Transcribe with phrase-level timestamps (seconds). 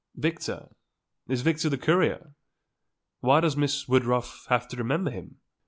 [0.15, 0.69] "Victor?
[1.27, 2.33] Is Victor the courier?
[3.19, 5.41] Why does Miss Woodruff have to remember him?"